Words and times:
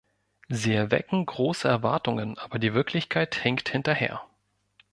Sie 0.49 0.73
erwecken 0.73 1.27
große 1.27 1.67
Erwartungen, 1.67 2.35
aber 2.39 2.57
die 2.57 2.73
Wirklichkeit 2.73 3.35
hinkt 3.35 3.69
hinterher. 3.69 4.23